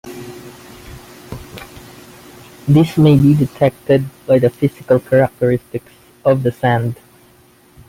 [2.67, 5.91] This may be detected by the physical characteristics
[6.25, 6.97] of the sand.